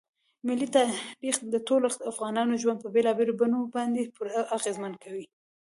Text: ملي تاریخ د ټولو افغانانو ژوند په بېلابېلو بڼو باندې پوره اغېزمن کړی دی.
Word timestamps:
ملي 0.47 0.67
تاریخ 0.75 1.35
د 1.53 1.55
ټولو 1.67 1.85
افغانانو 2.11 2.59
ژوند 2.61 2.79
په 2.81 2.89
بېلابېلو 2.95 3.37
بڼو 3.39 3.59
باندې 3.75 4.11
پوره 4.15 4.39
اغېزمن 4.57 4.93
کړی 5.03 5.21
دی. 5.27 5.33